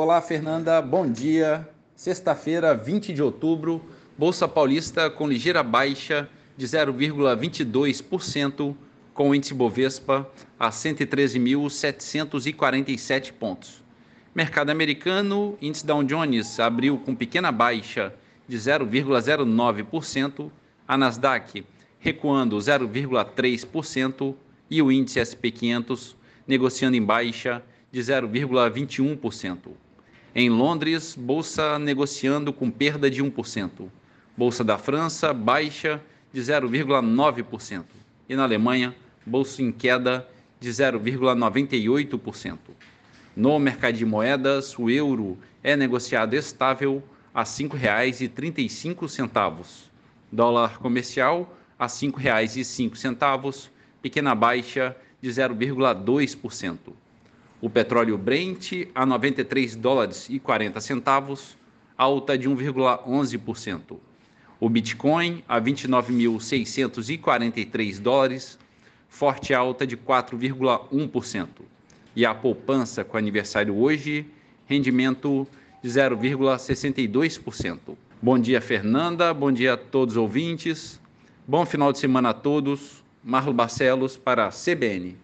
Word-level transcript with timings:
Olá, 0.00 0.22
Fernanda, 0.22 0.80
bom 0.80 1.10
dia. 1.10 1.68
Sexta-feira, 1.96 2.72
20 2.72 3.12
de 3.12 3.20
outubro, 3.20 3.84
Bolsa 4.16 4.46
Paulista 4.46 5.10
com 5.10 5.26
ligeira 5.26 5.60
baixa 5.60 6.30
de 6.56 6.64
0,22%, 6.64 8.76
com 9.12 9.30
o 9.30 9.34
índice 9.34 9.52
Bovespa 9.52 10.30
a 10.56 10.70
113.747 10.70 13.32
pontos. 13.32 13.82
Mercado 14.32 14.70
americano, 14.70 15.58
índice 15.60 15.84
Dow 15.84 16.04
Jones 16.04 16.60
abriu 16.60 16.98
com 16.98 17.12
pequena 17.12 17.50
baixa 17.50 18.14
de 18.46 18.56
0,09%, 18.56 20.48
a 20.86 20.96
Nasdaq 20.96 21.66
recuando 21.98 22.56
0,3% 22.56 24.36
e 24.70 24.80
o 24.80 24.92
índice 24.92 25.18
SP 25.18 25.50
500 25.50 26.16
negociando 26.46 26.96
em 26.96 27.02
baixa 27.02 27.64
de 27.90 27.98
0,21%. 27.98 29.87
Em 30.34 30.50
Londres, 30.50 31.16
bolsa 31.18 31.78
negociando 31.78 32.52
com 32.52 32.70
perda 32.70 33.10
de 33.10 33.24
1%. 33.24 33.88
Bolsa 34.36 34.62
da 34.62 34.76
França, 34.76 35.32
baixa 35.32 36.02
de 36.32 36.40
0,9%. 36.40 37.84
E 38.28 38.36
na 38.36 38.42
Alemanha, 38.42 38.94
bolsa 39.24 39.62
em 39.62 39.72
queda 39.72 40.28
de 40.60 40.68
0,98%. 40.68 42.58
No 43.34 43.58
mercado 43.58 43.96
de 43.96 44.04
moedas, 44.04 44.78
o 44.78 44.90
euro 44.90 45.38
é 45.62 45.74
negociado 45.76 46.34
estável 46.34 47.02
a 47.32 47.40
R$ 47.40 47.46
5,35. 47.46 49.88
Dólar 50.30 50.78
comercial 50.78 51.56
a 51.78 51.86
R$ 51.86 51.90
5,05, 51.90 53.70
pequena 54.02 54.34
baixa 54.34 54.94
de 55.22 55.30
0,2%. 55.30 56.76
O 57.60 57.68
petróleo 57.68 58.16
Brent 58.16 58.86
a 58.94 59.04
93 59.04 59.74
dólares 59.74 60.28
e 60.30 60.38
40 60.38 60.80
centavos, 60.80 61.56
alta 61.96 62.38
de 62.38 62.48
1,11%. 62.48 63.96
O 64.60 64.68
Bitcoin 64.68 65.42
a 65.48 65.60
29.643 65.60 68.00
dólares, 68.00 68.56
forte 69.08 69.52
alta 69.54 69.86
de 69.86 69.96
4,1%. 69.96 71.48
E 72.14 72.24
a 72.24 72.32
poupança 72.34 73.04
com 73.04 73.16
aniversário 73.16 73.76
hoje, 73.76 74.26
rendimento 74.66 75.46
de 75.82 75.88
0,62%. 75.88 77.78
Bom 78.20 78.38
dia, 78.38 78.60
Fernanda. 78.60 79.32
Bom 79.32 79.50
dia 79.50 79.72
a 79.74 79.76
todos 79.76 80.14
os 80.14 80.22
ouvintes. 80.22 81.00
Bom 81.46 81.64
final 81.64 81.92
de 81.92 81.98
semana 81.98 82.30
a 82.30 82.34
todos. 82.34 83.02
Marlo 83.22 83.52
Barcelos 83.52 84.16
para 84.16 84.46
a 84.46 84.50
CBN. 84.50 85.16